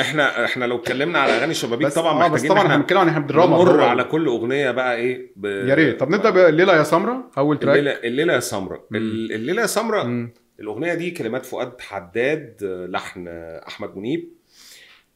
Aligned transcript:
إحنا 0.00 0.44
إحنا 0.44 0.64
لو 0.64 0.76
اتكلمنا 0.76 1.18
على 1.18 1.32
أغاني 1.32 1.54
شبابيك 1.54 1.86
بس 1.86 1.94
طبعا 1.94 2.24
آه 2.24 2.28
بس 2.28 2.46
طبعا 2.46 2.58
إحنا 2.62 2.76
بنتكلم 2.76 2.98
عن 2.98 3.08
إحنا 3.08 3.20
بالدراما 3.20 3.56
نمر 3.64 3.80
على 3.82 4.04
كل 4.04 4.26
أغنية 4.26 4.70
بقى 4.70 4.96
إيه 4.96 5.32
ب... 5.36 5.44
يا 5.44 5.74
ريت. 5.74 6.00
طب 6.00 6.10
نبدأ 6.10 6.30
بالليله 6.30 6.76
يا 6.76 6.82
سمرة 6.82 7.30
أول 7.38 7.58
تراك 7.58 7.78
الليلة 7.78 7.98
الليلة 8.04 8.32
يا 8.34 8.40
سمرة. 8.40 8.84
الليلة 8.92 9.62
يا 9.62 9.66
سمرة. 9.66 10.28
الأغنية 10.60 10.94
دي 10.94 11.10
كلمات 11.10 11.46
فؤاد 11.46 11.80
حداد 11.80 12.60
آه، 12.64 12.86
لحن 12.86 13.24
آه، 13.28 13.64
أحمد 13.68 13.96
منيب. 13.96 14.28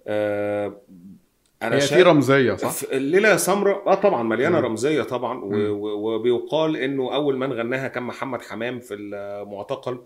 آه، 0.06 0.80
أنا 1.62 1.76
هي 1.76 1.80
في 1.80 2.02
رمزية 2.02 2.54
صح؟ 2.54 2.88
الليلة 2.92 3.28
يا 3.28 3.36
سمرة 3.36 3.82
آه 3.86 3.94
طبعا 3.94 4.22
مليانة 4.22 4.58
مم. 4.58 4.64
رمزية 4.64 5.02
طبعا 5.02 5.40
وبيقال 5.44 6.76
إنه 6.76 7.14
أول 7.14 7.36
من 7.38 7.52
غناها 7.52 7.88
كان 7.88 8.02
محمد 8.02 8.42
حمام 8.42 8.80
في 8.80 8.94
المعتقل 8.94 9.98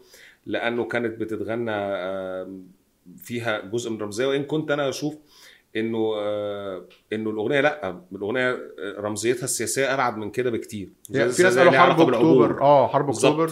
لأنه 0.47 0.85
كانت 0.85 1.21
بتتغنى 1.21 1.71
آه، 1.75 2.59
فيها 3.17 3.61
جزء 3.61 3.91
من 3.91 3.97
الرمزيه 3.97 4.27
وإن 4.27 4.43
كنت 4.45 4.71
أنا 4.71 4.89
أشوف 4.89 5.15
إنه 5.77 6.13
آه، 6.17 6.85
إنه 7.13 7.31
الأغنية 7.31 7.61
لأ 7.61 8.01
الأغنية 8.13 8.59
رمزيتها 8.99 9.45
السياسية 9.45 9.95
أبعد 9.95 10.17
من 10.17 10.31
كده 10.31 10.51
بكتير 10.51 10.89
في 11.07 11.29
زي- 11.29 11.45
ناس 11.45 11.59
قالوا 11.59 11.73
ليها 11.73 11.81
حرب. 11.81 12.01
أكتوبر 12.15 12.61
آه 12.61 12.89
حرب. 12.89 13.11
أكتوبر. 13.11 13.51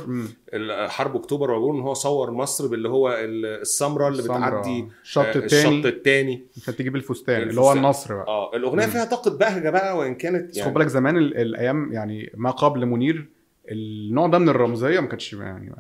حرب 0.89 1.17
أكتوبر 1.17 1.51
وعبور 1.51 1.75
إن 1.75 1.81
هو 1.81 1.95
صور 1.95 2.31
مصر 2.31 2.67
باللي 2.67 2.89
هو 2.89 3.17
السمرة 3.21 4.09
اللي 4.09 4.19
السمرة، 4.19 4.39
بتعدي 4.61 4.89
الشط 5.03 5.19
آه، 5.25 5.31
التاني 5.35 5.79
الشط 5.79 5.87
الثاني 5.87 6.47
عشان 6.57 6.77
تجيب 6.77 6.97
الفستان 6.97 7.43
اللي 7.43 7.61
هو 7.61 7.65
الفستان. 7.73 7.85
النصر 7.85 8.15
بقى 8.15 8.27
آه 8.29 8.57
الأغنية 8.57 8.85
مم. 8.87 8.91
فيها 8.93 9.05
طاقة 9.05 9.31
بهجة 9.31 9.71
بقى 9.71 9.97
وإن 9.99 10.15
كانت 10.15 10.45
بس 10.51 10.55
خد 10.55 10.59
يعني 10.59 10.75
بالك 10.75 10.87
زمان 10.87 11.17
ال- 11.17 11.37
الأيام 11.37 11.93
يعني 11.93 12.33
ما 12.35 12.51
قبل 12.51 12.87
منير 12.87 13.29
النوع 13.71 14.27
ده 14.27 14.39
من 14.39 14.49
الرمزية 14.49 15.01
ما 15.01 15.07
كانش 15.09 15.33
يعني 15.33 15.75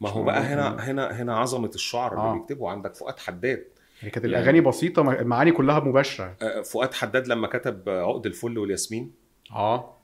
ما 0.00 0.08
هو 0.08 0.22
بقى 0.22 0.40
هنا 0.40 0.90
هنا 0.90 1.22
هنا 1.22 1.36
عظمة 1.38 1.70
الشعر 1.74 2.12
اللي 2.12 2.22
آه. 2.22 2.34
بيكتبوا 2.34 2.70
عندك 2.70 2.94
فؤاد 2.94 3.18
حداد 3.18 3.64
هي 4.00 4.10
كانت 4.10 4.24
يعني- 4.24 4.36
الأغاني 4.38 4.60
بسيطة 4.60 5.12
المعاني 5.20 5.52
كلها 5.52 5.80
مباشرة 5.80 6.34
آه، 6.42 6.60
فؤاد 6.62 6.94
حداد 6.94 7.28
لما 7.28 7.46
كتب 7.46 7.88
عقد 7.88 8.26
الفل 8.26 8.58
والياسمين 8.58 9.10
آه 9.52 9.96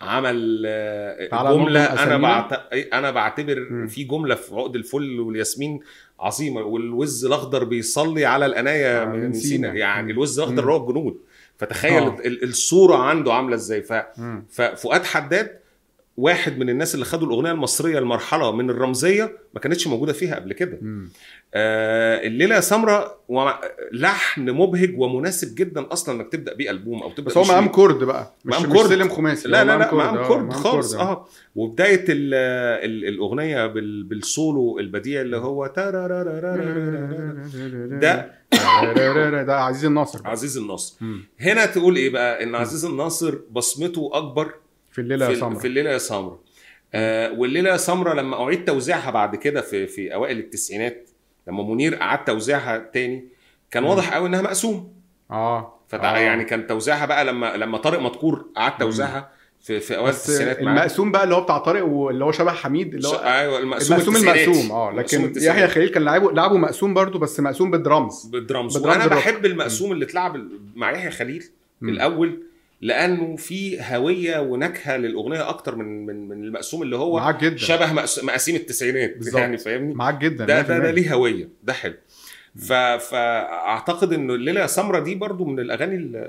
عمل 0.00 0.62
آه، 0.66 1.52
جملة 1.54 1.84
أنا. 1.84 2.16
بعت... 2.16 2.52
إيه، 2.72 2.98
أنا 2.98 3.10
بعتبر 3.10 3.66
مم. 3.70 3.86
في 3.86 4.04
جملة 4.04 4.34
في 4.34 4.54
عقد 4.54 4.76
الفل 4.76 5.20
والياسمين 5.20 5.80
عظيمة 6.20 6.60
والوز 6.60 7.24
الأخضر 7.26 7.64
بيصلي 7.64 8.24
على 8.24 8.46
الأناية 8.46 9.02
آه، 9.02 9.04
من 9.04 9.32
سينا. 9.32 9.72
يعني. 9.72 10.12
الوز 10.12 10.38
الأخضر. 10.40 10.60
اللي 10.62 10.72
هو 10.72 10.88
الجنود 10.88 11.16
فتخيل 11.58 12.02
آه. 12.02 12.16
ال- 12.24 12.44
الصورة 12.44 12.96
عنده 12.96 13.32
عاملة 13.32 13.54
إزاي 13.54 13.82
ف... 13.82 13.92
ففؤاد 14.50 15.04
حداد 15.04 15.59
واحد 16.16 16.58
من 16.58 16.70
الناس 16.70 16.94
اللي 16.94 17.04
خدوا 17.04 17.26
الأغنية 17.28 17.50
المصرية 17.52 18.00
لمرحله 18.00 18.52
من 18.52 18.70
الرمزية 18.70 19.38
ما 19.54 19.60
كانتش 19.60 19.86
موجودة 19.86 20.12
فيها 20.12 20.34
قبل 20.34 20.52
كده. 20.52 20.78
آه 21.54 22.26
الليلة 22.26 22.54
يا 22.54 22.60
سمرة 22.60 23.16
ومع- 23.28 23.60
لحن 23.92 24.50
مبهج 24.50 24.94
ومناسب 24.98 25.54
جدا 25.54 25.92
أصلا 25.92 26.14
إنك 26.20 26.32
تبدأ 26.32 26.54
بيه 26.54 26.70
ألبوم 26.70 27.02
أو 27.02 27.10
تبدأ 27.10 27.22
بس 27.30 27.36
هو 27.36 27.42
مقام. 27.44 27.68
كرد 27.68 28.04
بقى 28.04 28.34
مش 28.44 28.54
مقام 28.54 28.70
مش 28.70 28.76
كرد. 28.78 28.86
سلم 28.88 29.08
خماسي 29.08 29.48
لا 29.48 29.64
لا 29.64 29.78
لا 29.78 29.94
مقام 29.94 30.28
كرد 30.28 30.52
خالص 30.52 30.94
آه. 30.94 31.00
آه 31.10 31.26
وبداية 31.56 32.04
ال 32.08 32.34
ال 32.84 33.08
الأغنية 33.08 33.66
بال 33.66 34.04
بالسولو 34.04 34.78
البديع 34.78 35.20
اللي 35.20 35.36
هو. 35.36 35.66
ده 38.00 38.30
ده 39.42 39.56
عزيز 39.60 39.84
الناصر 39.84 40.22
بقى. 40.22 40.30
عزيز 40.30 40.58
الناصر. 40.58 40.96
هنا 41.40 41.66
تقول 41.66 41.96
إيه 41.96 42.10
بقى 42.10 42.42
إن 42.42 42.54
عزيز 42.54 42.84
الناصر 42.84 43.38
بصمته 43.50 44.10
أكبر 44.12 44.54
في 44.92 45.00
الليلة 45.00 45.30
يا 45.30 45.34
سمرة 45.34 45.58
في 45.58 45.66
الليلة 45.66 45.90
يا 45.90 45.98
سمرة 45.98 46.40
آه 46.94 47.32
والليلة 47.32 47.70
يا 47.70 47.76
سمرة 47.76 48.14
لما 48.14 48.44
أعيد 48.44 48.64
توزيعها 48.64 49.10
بعد 49.10 49.36
كده 49.36 49.60
في 49.60 49.86
في 49.86 50.14
أوائل 50.14 50.38
التسعينات 50.38 51.10
لما 51.48 51.62
منير 51.62 52.00
أعاد 52.02 52.24
توزيعها 52.24 52.78
تاني 52.78 53.24
كان. 53.70 53.84
واضح 53.84 54.14
قوي 54.14 54.28
إنها 54.28 54.42
مقسوم 54.42 54.92
آه 55.30 55.80
فتع... 55.88 56.16
آه. 56.16 56.18
يعني 56.18 56.44
كان 56.44 56.66
توزيعها 56.66 57.06
بقى 57.06 57.24
لما 57.24 57.56
لما 57.56 57.78
طارق 57.78 58.00
مدكور 58.00 58.46
أعاد 58.58 58.72
توزيعها 58.78 59.30
في 59.60 59.80
في 59.80 59.96
أوائل 59.96 60.14
التسعينات 60.14 60.62
معاه. 60.62 60.74
المقسوم 60.74 61.12
بقى 61.12 61.24
اللي 61.24 61.34
هو 61.34 61.40
بتاع 61.40 61.58
طارق 61.58 61.84
واللي 61.84 62.24
هو 62.24 62.32
شبه 62.32 62.52
حميد 62.52 62.94
اللي 62.94 63.08
ش- 63.08 63.14
هو 63.14 63.18
أيوه 63.18 63.58
المقسوم 63.58 63.96
المقسوم. 63.98 64.16
المقسوم 64.16 64.72
آه 64.72 64.92
لكن. 64.92 65.32
يحيى 65.36 65.68
خليل 65.68 65.88
كان 65.88 66.02
لعبه 66.04 66.32
لعبه 66.32 66.56
مقسوم 66.56 66.94
برضو 66.94 67.18
بس 67.18 67.40
مقسوم 67.40 67.70
بالدرامز 67.70 68.26
بال 68.26 68.40
drums 68.40 68.74
بال 68.76 68.83
drums 68.83 69.02
وأنا. 69.02 69.14
بحب 69.16 69.46
المقسوم 69.46 69.92
اللي 69.92 70.04
اتلعب 70.04 70.36
مع 70.74 70.92
يحيى 70.92 71.10
خليل 71.10 71.44
مم. 71.80 71.88
الأول 71.88 72.42
لأنه 72.80 73.36
في 73.36 73.80
هويه 73.80 74.38
ونكهه 74.38 74.96
للاغنيه 74.96 75.48
أكتر 75.48 75.76
من 75.76 76.06
من 76.06 76.28
من 76.28 76.44
المقسوم 76.44 76.82
اللي 76.82 76.96
هو 76.96 77.16
معاك 77.16 77.40
جدا 77.44 77.56
شبه 77.56 77.92
مقاسيم 78.22 78.56
التسعينات 78.56 79.16
بالظبط. 79.16 79.40
يعني 79.40 79.58
فاهمني 79.58 79.94
معاك 79.94 80.18
جدا 80.18 80.44
ده 80.44 80.60
ده, 80.60 80.78
ده 80.78 80.92
100%. 80.92 80.94
ليه 80.94 81.14
هوية 81.14 81.48
ده 81.62 81.72
حلو 81.72 81.94
ف... 82.56 82.72
فأعتقد 82.72 84.12
انه 84.12 84.34
الليلة 84.34 84.60
يا 84.60 84.66
سمرة 84.66 84.98
دي 85.00 85.14
برضو 85.14 85.44
من 85.44 85.60
الأغاني 85.60 85.94
اللي, 85.94 86.28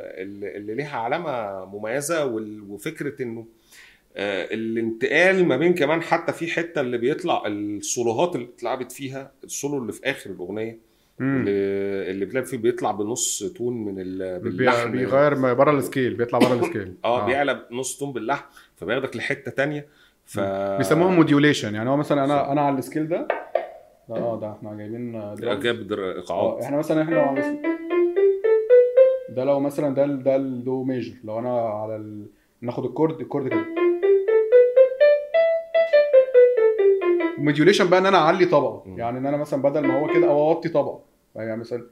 اللي 0.58 0.76
ليها 0.76 0.98
علامة 0.98 1.66
مميزة 1.66 2.26
وال... 2.26 2.62
وفكرة 2.70 3.22
إنه 3.24 3.46
آه، 4.16 4.54
الانتقال 4.54 5.46
ما 5.46 5.58
بين 5.58 5.74
كمان 5.74 6.02
حتى 6.02 6.34
في 6.34 6.48
حتة 6.48 6.82
اللي 6.82 6.98
بيطلع 6.98 7.44
ال 7.48 7.62
solos 7.62 8.36
اللي 8.36 8.48
اتلعبت 8.56 8.92
فيها 8.92 9.32
السولو 9.44 9.78
اللي 9.78 9.94
في 9.94 10.02
آخر 10.12 10.30
الأغنية. 10.30 10.91
اللي 11.22 12.12
اللي 12.12 12.26
بتلاقي 12.26 12.46
فيه 12.46 12.58
بيطلع 12.58 12.92
بنص 12.92 13.44
tone 13.58 13.86
من 13.86 13.96
ال... 13.98 14.40
باللحن 14.40 14.92
بيغير 14.92 15.54
بره 15.54 15.72
السكيل 15.72 16.14
بيطلع 16.14 16.40
بره 16.40 16.54
السكيل. 16.60 16.94
آه 17.06 17.26
بيعلى 17.26 17.66
نص 17.72 18.00
tone 18.00 18.14
باللحن 18.14 18.44
فبياخدك 18.76 19.16
لحتة 19.16 19.52
تانية. 19.52 19.88
ف 20.26 20.40
بيسموها 20.78 21.12
modulation 21.12 21.76
يعني 21.76 21.90
هو 21.90 21.98
مثلا 21.98 22.24
أنا 22.26 22.52
أنا 22.52 22.62
على 22.62 22.78
ال 22.78 22.83
scale 22.83 23.08
ده 23.08 23.28
آه 24.10 24.40
ده 24.40 24.52
إحنا 24.52 24.76
جايبين 24.78 25.12
درامز. 25.12 25.64
جاب 25.64 25.92
آه 25.92 26.16
إيقاعات. 26.16 26.64
إحنا 26.64 26.78
مثلا 26.78 27.02
إحنا 27.02 27.16
لو 27.16 27.22
على 27.22 27.62
ده 29.30 29.44
لو 29.44 29.60
مثلا 29.60 29.94
ده 29.96 30.06
ده 30.06 30.36
الدو 30.36 30.84
major 30.84 31.14
لو 31.24 31.40
أنا 31.40 31.60
على 31.60 31.96
ال... 31.96 32.26
ناخد 32.62 32.86
ال 32.86 32.91
chord 32.91 33.20
ال 33.22 33.26
chord 33.26 33.48
كده. 33.48 33.66
modulation 37.38 37.90
بقى 37.90 38.00
إن 38.00 38.06
أنا 38.06 38.18
أعلي 38.18 38.46
طبقة. 38.46 38.84
يعني 38.88 39.18
إن 39.18 39.26
أنا 39.26 39.38
مثلا 39.38 39.62
بدل 39.62 39.88
ما 39.88 40.00
هو 40.00 40.14
كده 40.14 40.28
أو 40.28 40.50
أوطي 40.52 40.70
طبقة. 40.70 41.11
يعني 41.36 41.58
مثلا 41.58 41.86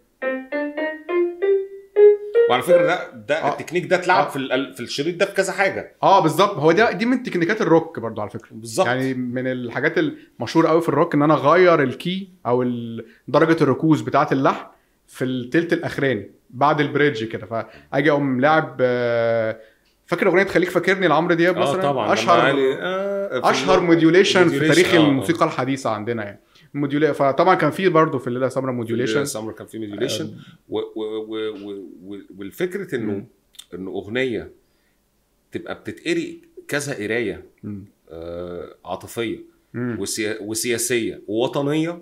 وعلى 2.49 2.61
فكرة 2.61 2.85
ده 2.85 3.11
ده 3.27 3.43
آه. 3.43 3.51
التكنيك 3.51 3.85
ده 3.85 3.95
اتلعب 3.95 4.25
آه. 4.25 4.29
في 4.29 4.73
في 4.75 4.79
الشريط 4.79 5.15
ده 5.15 5.25
في 5.25 5.33
كذا 5.33 5.53
حاجة. 5.53 5.95
آه 6.03 6.19
بالظبط. 6.19 6.55
هو 6.57 6.71
ده 6.71 6.91
دي 6.91 7.05
من 7.05 7.23
تكنيكات 7.23 7.61
الروك 7.61 7.99
برضو 7.99 8.21
على 8.21 8.29
فكرة. 8.29 8.49
بالظبط. 8.51 8.87
يعني 8.87 9.13
من 9.13 9.47
الحاجات 9.47 9.97
المشهوره 9.97 10.67
قوي 10.67 10.81
في 10.81 10.89
الروك 10.89 11.13
إن 11.15 11.21
أنا 11.21 11.33
أغير 11.33 11.83
ال 11.83 11.95
key 11.95 12.29
أو 12.45 12.63
درجة 13.27 13.63
الركوز 13.63 14.01
بتاعة 14.01 14.29
اللحن 14.31 14.65
في 15.07 15.25
التلت 15.25 15.73
الأخراني 15.73 16.31
بعد 16.49 16.81
ال 16.81 16.87
bridge 16.87 17.23
كده. 17.23 17.45
فأجي 17.45 18.11
أقوم 18.11 18.41
لاعب 18.41 18.77
آه، 18.81 19.59
فاكر 20.05 20.27
أغنية 20.27 20.43
خليك 20.43 20.69
فاكرني 20.69 21.07
لعمرو 21.07 21.33
دياب 21.33 21.57
آه 21.57 21.61
مثلا؟ 21.61 21.81
طبعا. 21.81 22.05
لما 22.05 22.13
أشهر 22.13 22.55
آه 22.81 23.49
أشهر 23.49 23.79
modulation 23.79 24.49
في 24.49 24.67
تاريخ 24.67 24.93
آه، 24.93 24.97
آه. 24.97 25.01
الموسيقى 25.01 25.45
الحديثة 25.45 25.89
عندنا 25.89 26.23
يعني. 26.23 26.39
modula 26.73 27.13
فطبعا 27.13 27.55
كان 27.55 27.71
في 27.71 27.89
برضه 27.89 28.17
في 28.19 28.27
الليلة 28.27 28.46
يا 28.46 28.49
سمره 28.49 28.71
modulation 28.71 29.25
سمر 29.25 29.51
كان 29.51 29.67
في 29.67 29.79
modulation 29.79 30.35
والفكرة 32.37 32.95
إنه. 32.95 33.25
إنه 33.73 33.91
أغنية 33.91 34.51
تبقى 35.51 35.75
بتتقري 35.79 36.41
كذا 36.67 36.93
قراية. 36.93 37.45
آه 38.09 38.75
عاطفية. 38.85 39.39
وسيا- 39.75 40.41
وسياسية 40.41 41.21
ووطنية 41.27 42.01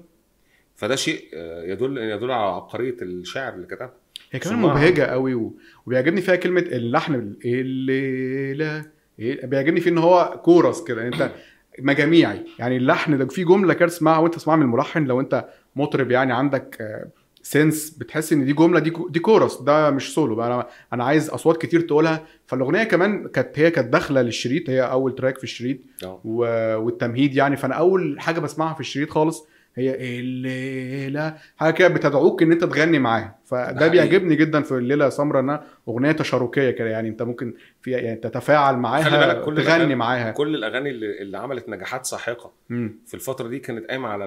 فده 0.75 0.95
شيء 0.95 1.23
آه، 1.33 1.63
يدل 1.63 1.97
يدل 1.97 2.31
على 2.31 2.55
عبقرية 2.55 2.95
الشاعر 3.01 3.53
اللي 3.53 3.67
كتبها 3.67 3.93
هي 4.31 4.39
كمان. 4.39 4.59
مبهجة 4.59 5.01
قوي. 5.03 5.51
وبيعجبني 5.85 6.21
فيها 6.21 6.35
كلمة 6.35 6.61
اللحن 6.61 7.13
ال- 7.15 7.37
الليلة 7.45 8.85
بيعجبني 9.19 9.81
فيه 9.81 9.91
إن 9.91 9.97
هو 9.97 10.41
كورس 10.45 10.83
كده 10.83 11.01
يعني 11.01 11.15
أنت 11.15 11.31
مجاميعي. 11.79 12.45
يعني 12.59 12.77
اللحن 12.77 13.17
ده 13.17 13.25
في 13.27 13.43
جملة 13.43 13.73
كده 13.73 13.87
تسمعها 13.87 14.17
وانت 14.19 14.35
تسمعها 14.35 14.57
من 14.57 14.63
الملحن 14.63 15.03
لو 15.03 15.19
انت 15.19 15.45
مطرب 15.75 16.11
يعني 16.11 16.33
عندك 16.33 16.77
آه، 16.81 17.07
sense 17.43 17.89
بتحس 17.89 18.33
إن 18.33 18.45
دي 18.45 18.53
جملة 18.53 18.79
دي 18.79 18.93
دي 19.09 19.19
كورس 19.19 19.61
ده 19.61 19.89
مش 19.91 20.13
سولو 20.13 20.35
بقى 20.35 20.47
أنا 20.47 20.67
أنا 20.93 21.03
عايز 21.03 21.29
أصوات 21.29 21.61
كتير 21.61 21.81
تقولها. 21.81 22.23
فالأغنية 22.45 22.83
كمان 22.83 23.27
كانت 23.27 23.59
هي 23.59 23.71
كانت 23.71 23.93
داخلة 23.93 24.21
للشريط 24.21 24.69
هي 24.69 24.81
أول 24.81 25.15
track 25.15 25.37
في 25.37 25.43
الشريط. 25.43 25.77
آه. 26.03 26.21
و... 26.25 26.39
والتمهيد 26.77 27.35
يعني. 27.35 27.55
فأنا 27.57 27.73
أول 27.75 28.15
حاجة 28.19 28.39
بسمعها 28.39 28.73
في 28.73 28.79
الشريط 28.79 29.09
خالص 29.09 29.47
هي 29.77 30.19
الليلة. 30.19 31.37
حاجة 31.57 31.73
كده 31.73 31.87
بتدعوك 31.87 32.43
إن 32.43 32.51
أنت 32.51 32.63
تغني 32.63 32.99
معاها. 32.99 33.35
فده. 33.45 33.87
بيعجبني 33.87 34.35
جدا 34.35 34.61
في 34.61 34.71
الليلة 34.71 35.05
يا 35.05 35.09
سمرة 35.09 35.39
إنها 35.39 35.63
أغنية 35.87 36.11
تشاركية 36.11 36.71
كده. 36.71 36.89
يعني 36.89 37.09
أنت 37.09 37.21
ممكن 37.21 37.53
في 37.81 37.91
يعني 37.91 38.15
تتفاعل 38.15 38.75
معاها 38.77 39.33
كل 39.33 39.63
تغني 39.63 39.95
معاها. 39.95 40.31
كل 40.31 40.55
الأغاني 40.55 40.89
اللي, 40.89 41.21
اللي 41.21 41.37
عملت 41.37 41.69
نجاحات 41.69 42.05
ساحقة 42.05 42.51
مم. 42.69 42.99
في 43.07 43.13
الفترة 43.13 43.47
دي 43.47 43.59
كانت 43.59 43.85
قايمة 43.85 44.07
على 44.07 44.25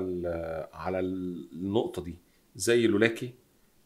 على 0.75 1.01
النقطة 1.01 2.05
دي. 2.05 2.15
زي 2.57 2.87
لولاكي 2.87 3.31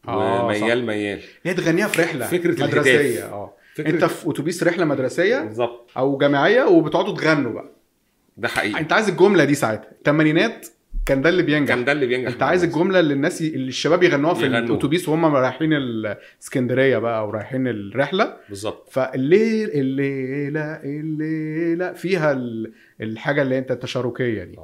آه، 0.07 0.45
وميال 0.45 0.85
ميال. 0.85 1.19
هي 1.43 1.53
تغنيها 1.53 1.87
في 1.87 2.01
رحلة 2.01 2.25
فكرة 2.25 2.63
مدرسية. 2.63 3.23
آه. 3.25 3.53
فكرة 3.75 3.89
أنت 3.89 4.05
في 4.05 4.29
أتوبيس 4.29 4.63
رحلة 4.63 4.85
مدرسية 4.85 5.39
بالظبط. 5.39 5.89
أو 5.97 6.17
جامعية 6.17 6.63
وبتقعدوا 6.63 7.15
تغنوا 7.17 7.51
بقى. 7.53 7.71
ده 8.37 8.47
حقيقي. 8.47 8.79
أنت 8.79 8.93
عايز 8.93 9.09
الجملة 9.09 9.43
دي 9.43 9.55
ساعتها. 9.55 9.91
الثمانينات 9.91 10.67
كان 11.05 11.21
ده 11.21 11.29
اللي 11.29 11.43
بينجح. 11.43 11.75
كان 11.75 11.85
ده 11.85 11.91
اللي 11.91 12.05
بينجح 12.05 12.31
انت 12.31 12.43
عايز 12.43 12.63
الجملة 12.63 12.99
اللي 12.99 13.13
الناس 13.13 13.41
ي... 13.41 13.47
اللي 13.55 13.67
الشباب 13.67 14.03
يغنوها 14.03 14.33
في. 14.33 14.45
الأتوبيس 14.45 15.09
وهم 15.09 15.25
رايحين 15.25 15.73
الإسكندرية 15.73 16.97
بقى 16.97 17.19
أو 17.19 17.29
رايحين 17.29 17.67
الرحلة. 17.67 18.33
بالظبط. 18.49 18.89
فالليل 18.91 19.69
الليلة 19.73 20.61
الليلة 20.83 21.93
فيها 21.93 22.31
ال- 22.31 22.71
الحاجة 23.01 23.41
اللي 23.41 23.57
انت 23.57 23.71
التشاركيه 23.71 24.43
دي. 24.43 24.57
آه. 24.57 24.61